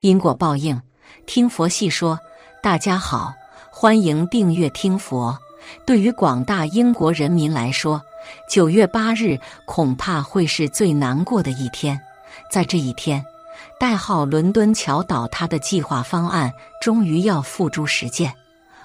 [0.00, 0.80] 因果报应，
[1.26, 2.20] 听佛细说。
[2.62, 3.34] 大家好，
[3.68, 5.36] 欢迎订阅听佛。
[5.84, 8.00] 对于广大英国人民来说，
[8.48, 9.36] 九月八日
[9.66, 12.00] 恐怕会是最难过的一天。
[12.48, 13.24] 在这一天，
[13.80, 18.32] 代号“伦敦桥”倒塌的计划方案终于要付诸实践。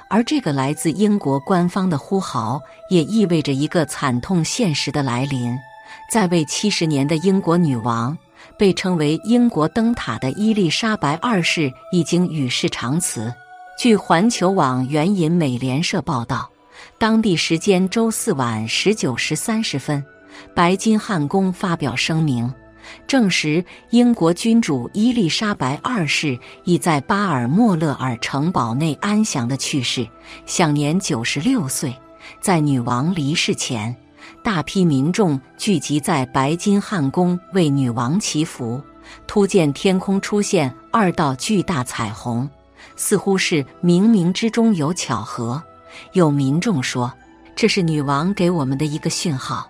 [0.09, 2.59] 而这个来自英国官方的呼号，
[2.89, 5.55] 也意味着一个惨痛现实的来临。
[6.11, 8.17] 在位七十年的英国女王，
[8.57, 13.33] 被称为“英国灯塔”的伊丽莎白二世已经与世长辞。
[13.77, 16.49] 据环球网援引美联社报道，
[16.97, 20.03] 当地时间周四晚十九时三十分，
[20.53, 22.51] 白金汉宫发表声明。
[23.07, 30.07] 证实英国君主伊丽莎白二世已在巴尔莫勒尔城堡内安详的去世，
[30.45, 31.95] 享年九十六岁。
[32.41, 33.95] 在女王离世前，
[34.43, 38.81] 大批民众聚集在白金汉宫为女王祈福。
[39.27, 42.49] 突见天空出现二道巨大彩虹，
[42.95, 45.61] 似乎是冥冥之中有巧合。
[46.13, 47.11] 有民众说，
[47.55, 49.69] 这是女王给我们的一个讯号，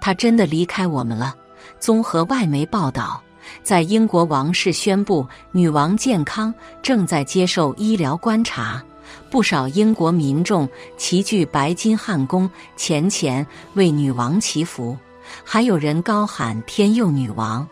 [0.00, 1.34] 她真的离开我们了。
[1.78, 3.22] 综合外媒报道，
[3.62, 8.82] 在英国王室宣布女王健康，正在接受医疗观察。
[9.30, 14.96] 不少英国民众齐聚白金汉宫前前为女王祈福，
[15.44, 17.66] 还有人高喊“天佑女王”。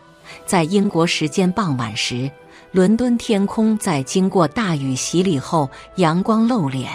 [0.45, 2.29] 在英国时间傍晚时，
[2.71, 6.91] 伦敦天空在经过大雨洗礼后，阳光露脸，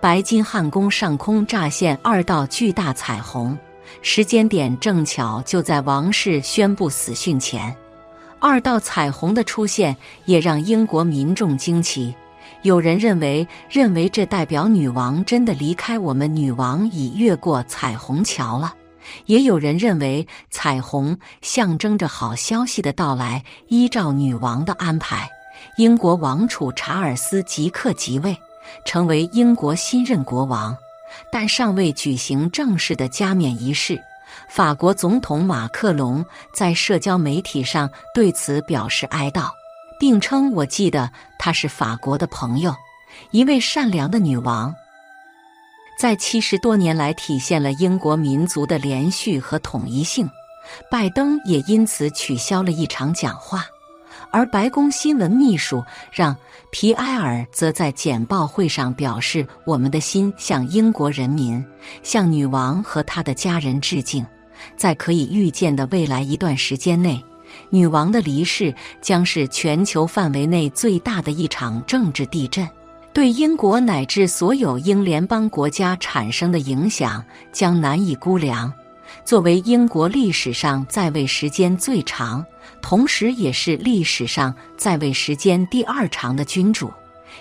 [0.00, 3.56] 白金汉宫上空乍现二道巨大彩虹。
[4.02, 7.74] 时间点正巧就在王室宣布死讯前，
[8.38, 12.14] 二道彩虹的出现也让英国民众惊奇。
[12.62, 18.70] 有人认为，认为这代表女王真的离开我们，女王已越过彩虹桥了；
[19.26, 23.44] 也有人认为，彩虹象征着好消息的到来。
[23.68, 25.28] 依照女王的安排，
[25.76, 28.36] 英国王储查尔斯即刻即位，
[28.84, 30.76] 成为英国新任国王。
[31.30, 33.98] 但尚未举行正式的加冕仪式。
[34.50, 39.48] 法国总统马克龙在社交媒体上对此表示哀悼，
[39.98, 42.74] 并称：“我记得她是法国的朋友，
[43.30, 44.74] 一位善良的女王，
[45.98, 50.28] 在七十多年来体现了英国民族的连续和统一性。”
[50.90, 53.64] 拜登也因此取消了一场讲话。
[54.32, 56.36] 而白宫新闻秘书让
[56.72, 61.64] 皮埃尔则在简报会上表示：“我们的心向英国人民、
[62.02, 64.26] 向女王和她的家人致敬。
[64.76, 67.24] 在可以预见的未来一段时间内，
[67.70, 72.68] 女王的离世将是全球范围内最大的一场政治地震，
[73.12, 78.72] 对英国乃至所有英联邦国家产生的影响将难以估量。”
[79.24, 82.44] 作为英国历史上在位时间最长。
[82.82, 86.92] 同时，也是历史上在位时间第二长的君主，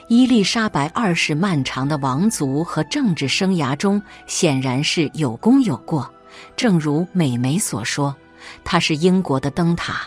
[0.07, 6.09] 伊丽莎白二世漫长的王族和政治生涯中，显然是有功有过。
[6.55, 8.15] 正如美媒所说，
[8.63, 10.01] 他是英国的灯塔，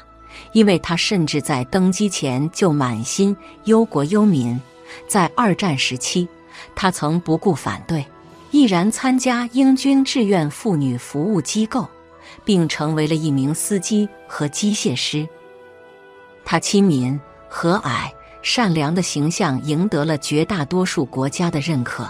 [0.52, 4.60] 因为他甚至在登基前就满心忧国忧民。
[5.06, 6.28] 在二战时期，
[6.74, 8.06] 他曾不顾反对，
[8.50, 11.88] 毅然参加英军志愿妇女服务机构。
[12.44, 15.28] 并成为了一名司机和机械师。
[16.44, 17.18] 他亲民、
[17.48, 18.10] 和蔼、
[18.42, 22.08] 善良的形象赢得了绝大多数国家的认可，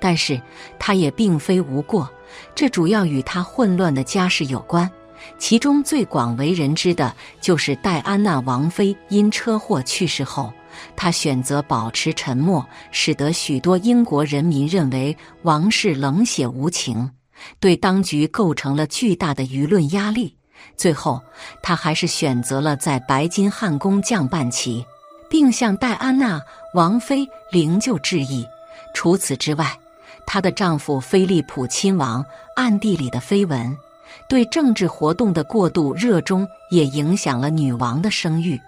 [0.00, 0.40] 但是
[0.78, 2.10] 他也并非无过，
[2.54, 4.90] 这主要与他混乱的家世有关。
[5.38, 10.52] 其中最广为人知的就是戴安娜王妃因车祸去世后，
[10.94, 17.10] 她选择保持沉默，使得许多英国人民认为王室冷血无情。
[17.60, 20.34] 对当局构成了巨大的舆论压力。
[20.74, 21.22] 最后，
[21.62, 24.84] 他还是选择了在白金汉宫降半旗，
[25.28, 26.40] 并向戴安娜
[26.72, 28.46] 王妃灵柩致意。
[28.94, 29.78] 除此之外，
[30.24, 33.76] 她的丈夫菲利普亲王暗地里的绯闻，
[34.28, 38.60] 对政治活动的过度热衷，也影响了女王的声誉。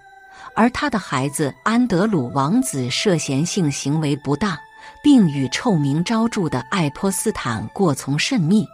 [0.54, 4.56] 而她的孩子安德鲁王子涉嫌性行为不当。
[5.02, 8.66] 并与臭名昭著的爱泼斯坦过从甚密。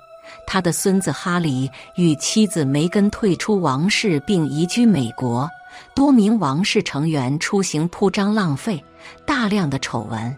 [0.46, 5.48] 他的孙子哈里与妻子梅根退出王室并移居美国。
[5.94, 8.82] 多名王室成员出行铺张浪费，
[9.26, 10.34] 大量的丑闻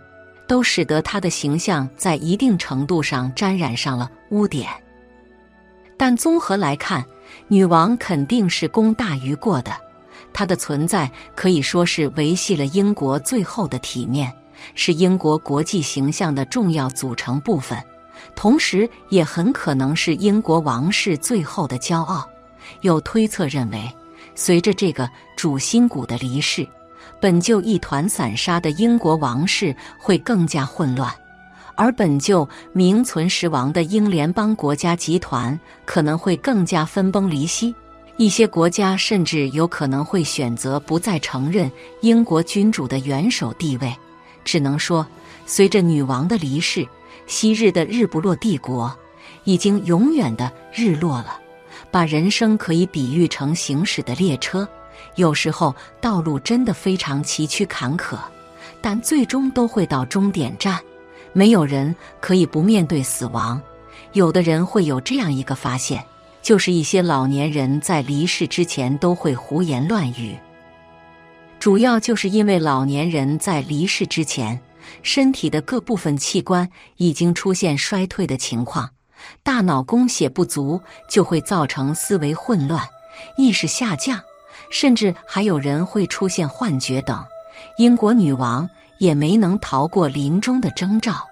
[0.47, 4.69] 都使得他的形象在一定程度上沾染上了污点。
[5.97, 7.05] 但综合来看，
[7.49, 9.73] 女王肯定是功大于过的。
[10.33, 14.33] 她的存在可以说是维系了英国最后的体面。
[14.75, 17.79] 是英国国际形象的重要组成部分，
[18.35, 22.27] 同时也很可能是英国王室最后的骄傲。
[22.81, 23.95] 有推测认为，
[24.35, 26.67] 随着这个主心骨的离世，
[27.21, 31.15] 本就一团散沙的英国王室会更加混乱，
[31.77, 37.73] 而本就名存实亡的英联邦国家集团可能会更加分崩离析。
[38.17, 41.71] 一些国家甚至有可能会选择不再承认
[42.01, 43.95] 英国君主的元首地位。
[44.43, 45.07] 只能说，
[45.45, 46.87] 随着女王的离世，
[47.27, 48.97] 昔日的日不落帝国
[49.45, 51.39] 已经永远的日落了。
[51.91, 54.67] 把人生可以比喻成行驶的列车，
[55.17, 58.17] 有时候道路真的非常崎岖坎坷，
[58.81, 60.81] 但最终都会到终点站。
[61.37, 63.61] 没有人可以不面对死亡。
[64.15, 66.03] 有的人会有这样一个发现。
[66.43, 70.39] 就是一些老年人在离世之前都会胡言乱语，
[71.59, 74.61] 主要就是因为老年人在离世之前，
[75.03, 78.89] 身体的各部分器官已经出现衰退的情况，
[79.43, 80.81] 大脑供血不足
[81.11, 82.81] 就会造成思维混乱、
[83.37, 84.21] 意识下降，
[84.71, 87.25] 甚至还有人会出现幻觉等。
[87.77, 91.27] 英国女王也没能逃过临终的征兆，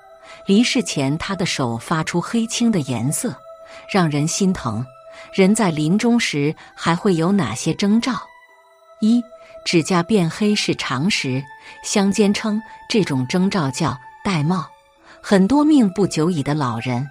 [0.47, 3.35] 离世前他的手发出黑青的颜色，
[3.91, 4.85] 让人心疼。
[5.33, 8.13] 人在临终时还会有哪些征兆？
[9.01, 9.23] 一、
[9.65, 11.43] 指甲变黑是常识，
[11.83, 14.65] 乡间称这种征兆叫玳瑁。
[15.23, 17.09] 很多命不久矣的老人，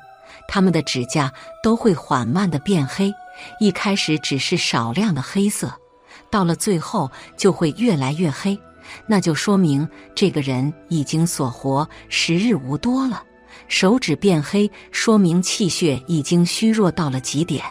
[0.47, 1.31] 他们的指甲
[1.63, 3.11] 都会缓慢的变黑，
[3.59, 5.73] 一开始只是少量的黑色，
[6.29, 8.57] 到了最后就会越来越黑，
[9.07, 13.23] 那就说明这个人已经所活时日无多了。
[13.67, 17.63] 手指变黑，说明气血已经虚弱到了极点。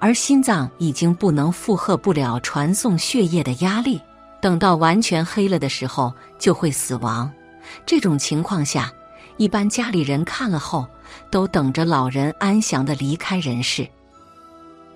[0.00, 4.00] 而心脏已经不能负荷不了传送血液的压力，
[4.40, 7.30] 等到完全黑了的时候就会死亡。
[7.84, 8.92] 这种情况下，
[9.36, 10.86] 一般家里人看了后
[11.30, 13.86] 都等着老人安详的离开人世，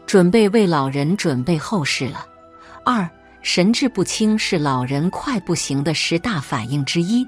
[0.07, 2.25] 准备为老人准备后事了。
[2.85, 3.09] 二，
[3.43, 7.27] 神志不清是老人快不行的十大反应之一。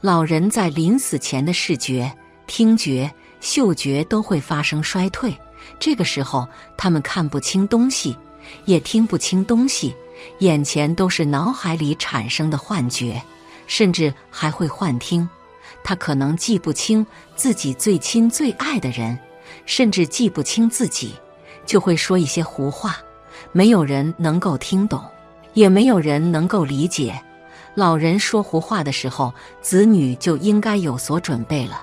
[0.00, 2.12] 老人在临死前的视觉、
[2.46, 3.10] 听觉、
[3.40, 5.34] 嗅觉都会发生衰退。
[5.78, 8.16] 这个时候，他们看不清东西，
[8.64, 9.94] 也听不清东西，
[10.40, 13.22] 眼前都是脑海里产生的幻觉，
[13.68, 15.28] 甚至还会幻听。
[15.84, 17.06] 他可能记不清
[17.36, 19.16] 自己最亲最爱的人，
[19.64, 21.14] 甚至记不清自己，
[21.64, 22.98] 就会说一些胡话，
[23.52, 25.02] 没有人能够听懂，
[25.54, 27.20] 也没有人能够理解。
[27.74, 31.82] 老人说胡话的时候，子女就应该有所准备了。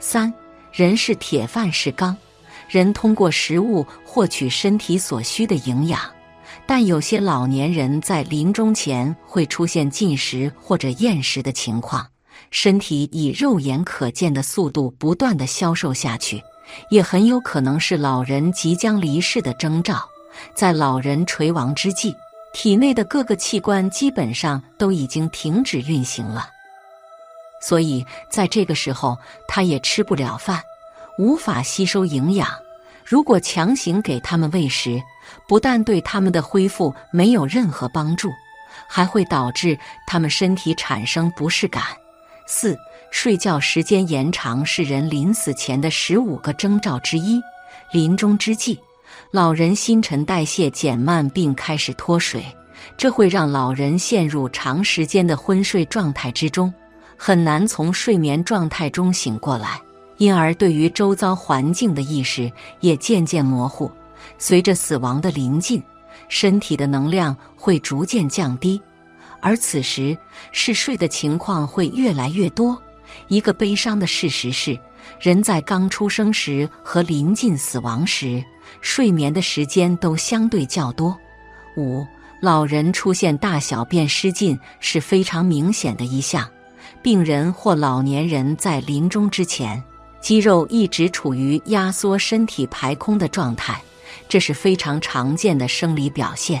[0.00, 0.32] 三，
[0.72, 2.16] 人是铁，饭是钢。
[2.68, 6.00] 人通过食物获取身体所需的营养，
[6.66, 12.06] 但有些老年人在临终前会出现进食或者厌食的情况，
[12.50, 16.42] 身体以肉眼可见的速度不断的消瘦下去，
[16.90, 20.06] 也很有可能是老人即将离世的征兆。
[20.54, 22.14] 在老人垂亡之际，
[22.52, 26.48] 体内的各个器官基本上都已经停止运行了，
[27.60, 29.16] 所以在这个时候，
[29.46, 30.62] 他也吃不了饭。
[31.18, 32.48] 无法吸收营养，
[33.04, 35.02] 如果强行给他们喂食，
[35.48, 38.30] 不但对他们的恢复没有任何帮助，
[38.88, 41.82] 还会导致他们身体产生不适感。
[42.46, 42.78] 四、
[43.10, 47.40] 睡觉时间延长是人临死前的十五个征兆之一。
[47.90, 48.78] 临终之际，
[49.30, 52.42] 老人新陈代谢减慢并开始脱水，
[52.96, 56.72] 这会让老人陷入长时间的昏睡状态之中，
[57.14, 59.78] 很难从睡眠状态中醒过来。
[60.16, 63.90] 因而，对于周遭环境的意识也渐渐模糊。
[64.38, 65.82] 随着死亡的临近，
[66.30, 68.80] 身体的能量会逐渐降低，
[69.40, 70.16] 而此时
[70.52, 72.80] 嗜睡的情况会越来越多。
[73.28, 74.78] 一个悲伤的事实是，
[75.20, 78.42] 人在刚出生时和临近死亡时，
[78.80, 81.18] 睡眠的时间都相对较多。
[81.76, 82.06] 五，
[82.40, 86.48] 老人出现大小便失禁是非常明显的一项。
[87.02, 89.82] 病人或老年人在临终之前。
[90.20, 93.80] 肌肉一直处于压缩身体排空的状态，
[94.28, 96.60] 这是非常常见的生理表现。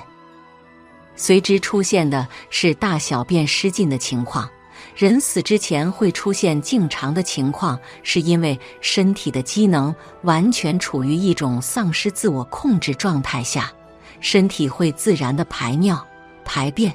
[1.16, 4.48] 随之出现的是大小便失禁的情况。
[4.98, 13.72] 人死之前会出现静长的情况，是因为身体的机能完全处于一种丧失自我控制状态下，
[14.18, 16.04] 身体会自然的排尿、
[16.44, 16.92] 排便，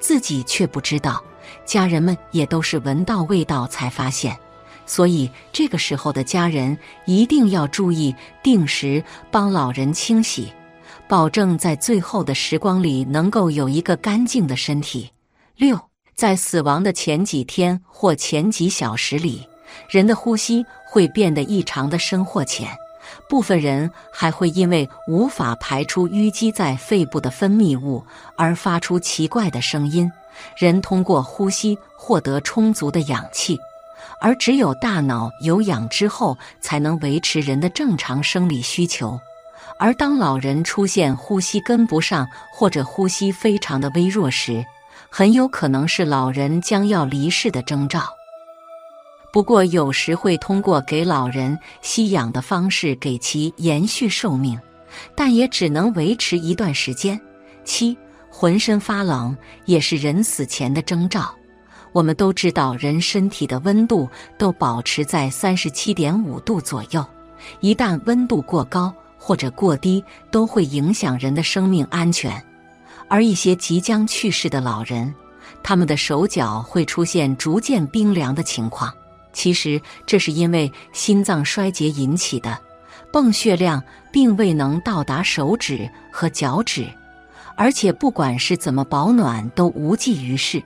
[0.00, 1.22] 自己却不知道。
[1.64, 4.36] 家人们也都是闻到味道才发现。
[4.84, 10.52] 所以，这个时候的家人一定要注意定时帮老人清洗，
[11.06, 15.08] 保证在最后的时光里能够有一个干净的身体。
[15.56, 15.78] 六，
[16.14, 19.46] 在死亡的前几天或前几小时里，
[19.88, 22.68] 人的呼吸会变得异常的深或浅，
[23.28, 28.04] 部分人还会因为无法排出淤积在肺部的分泌物
[28.36, 30.10] 而发出奇怪的声音，
[30.56, 33.58] 人通过呼吸获得充足的氧气，
[34.20, 39.18] 而只有大脑有氧之后，才能维持人的正常生理需求。
[39.76, 44.64] 而当老人出现呼吸跟不上或者呼吸非常的微弱时，
[45.16, 48.12] 很有可能是老人将要离世的征兆。
[49.32, 54.58] 不过，有时会通过给老人吸氧的方式给其延续寿命，
[55.14, 57.20] 但也只能维持一段时间。
[57.62, 57.96] 七，
[58.28, 61.32] 浑身发冷也是人死前的征兆。
[61.92, 67.06] 我们都知道，人身体的温度都保持在三十七点五度左右，
[67.60, 70.02] 一旦温度过高或者过低，
[70.32, 72.44] 都会影响人的生命安全。
[73.08, 75.14] 而一些即将去世的老人，
[75.62, 78.92] 他们的手脚会出现逐渐冰凉的情况。
[79.32, 82.58] 其实这是因为心脏衰竭引起的，
[83.12, 83.82] 泵血量
[84.12, 86.86] 并未能到达手指和脚趾，
[87.56, 90.62] 而且不管是怎么保暖都无济于事。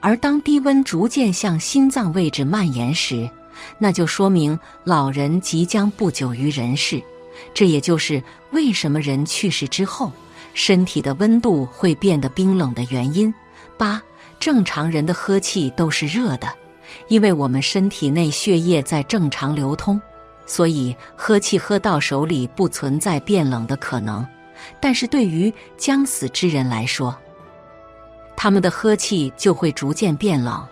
[0.00, 3.30] 而当低温逐渐向心脏位置蔓延时，
[3.78, 7.02] 那就说明老人即将不久于人世。
[7.54, 10.12] 这也就是为什么人去世之后，
[10.54, 13.32] 身体的温度会变得冰冷的原因。
[13.76, 14.00] 八，
[14.38, 16.48] 正常人的喝气都是热的。
[17.08, 20.00] 因为我们身体内血液在正常流通，
[20.44, 24.26] 所以喝气喝到手里不存在变冷的可能。
[24.78, 27.16] 但是对于将死之人来说，
[28.36, 30.62] 他们的喝气就会逐渐变冷，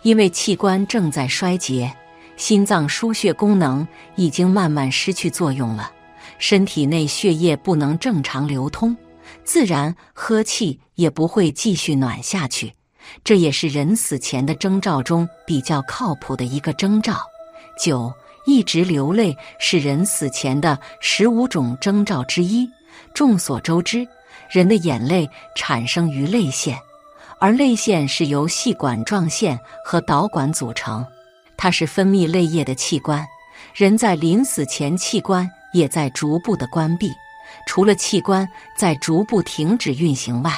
[0.00, 1.94] 因为器官正在衰竭，
[2.36, 5.90] 心脏输血功能已经慢慢失去作用了，
[6.38, 8.96] 身体内血液不能正常流通，
[9.46, 12.74] 自然呵气也不会继续暖下去。
[13.22, 17.20] 这也是人死前的征兆中比较靠谱的一个征兆。
[17.78, 18.12] 九，
[18.46, 22.68] 一直流泪是人死前的十五种征兆之一。
[23.14, 24.06] 众所周知，
[24.50, 26.76] 人的眼泪产生于泪腺，
[27.38, 31.06] 而泪腺是由细管状腺和导管组成，
[31.56, 33.24] 它是分泌泪液的器官。
[33.74, 37.10] 人在临死前，器官也在逐步的关闭，
[37.66, 40.50] 除了器官在逐步停止运行外。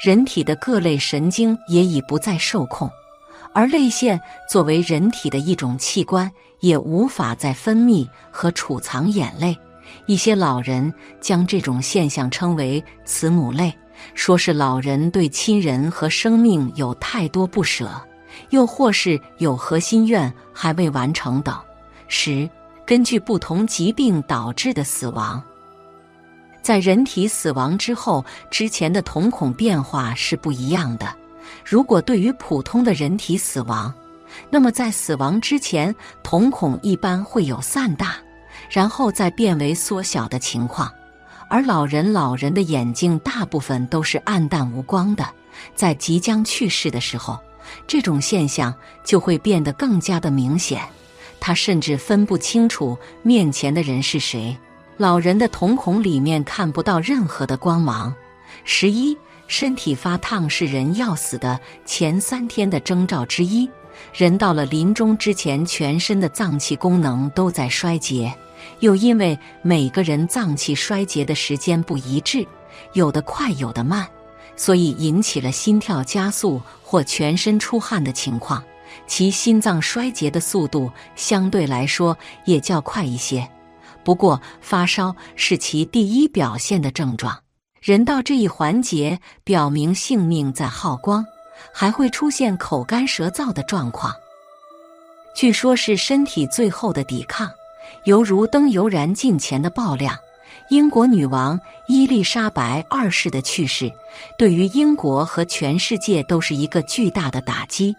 [0.00, 2.88] 人体的各类神经也已不再受控，
[3.52, 6.30] 而泪腺作为人体的一种器官，
[6.60, 9.56] 也无法再分泌和储藏眼泪。
[10.06, 13.72] 一些老人将这种现象称为“慈母泪”，
[14.14, 17.90] 说是老人对亲人和生命有太多不舍，
[18.50, 21.56] 又或是有核心愿还未完成等。
[22.08, 22.48] 十，
[22.86, 25.42] 根据不同疾病导致的死亡。
[26.62, 31.12] 在人体死亡之后，之前的瞳孔变化是不一样的。
[31.64, 33.92] 如果对于普通的人体死亡，
[34.48, 38.16] 那么在死亡之前，瞳孔一般会有散大，
[38.70, 40.90] 然后再变为缩小的情况。
[41.48, 45.28] 而老人老人的眼睛大部分都是暗淡无光的，
[45.74, 47.38] 在即将去世的时候，
[47.86, 48.72] 这种现象
[49.04, 50.80] 就会变得更加的明显。
[51.38, 54.56] 他甚至分不清楚面前的人是谁。
[54.96, 58.14] 老人的瞳孔里面看不到任何的光芒。
[58.64, 59.16] 十一，
[59.48, 63.68] 身体发烫是人要死的前三天的征兆之一。
[64.14, 68.32] 人到了临终之前，全身的脏器功能都在衰竭，
[68.80, 72.46] 又因为每个人脏器衰竭的时间不一致，
[72.92, 74.06] 有的快，有的慢，
[74.56, 78.62] 所以引起了心跳加速或全身出汗的情况。
[79.06, 83.48] 其心脏衰竭的速度相对来说也较快一些。
[84.04, 87.38] 不过，发烧是其第一表现的症状。
[87.80, 91.24] 人到这一环节，表明性命在耗光，
[91.72, 94.14] 还会出现口干舌燥的状况。
[95.34, 97.50] 据说，是身体最后的抵抗，
[98.04, 100.16] 犹如灯油燃尽前的爆亮。
[100.68, 103.92] 英国女王伊丽莎白二世的去世，
[104.38, 107.94] 对于英国和全世界都是一个巨大的打击。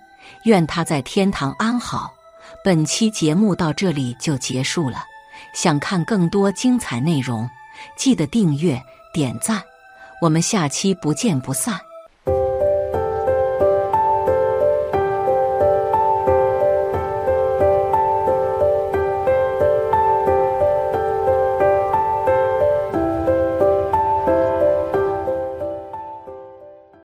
[0.45, 2.13] 愿她在天堂安好。
[2.63, 5.03] 本期节目到这里就结束了。
[5.53, 7.49] 想看更多精彩内容，
[7.95, 8.81] 记得订阅
[9.13, 9.61] 点赞，
[10.21, 11.79] 我们下期不见不散。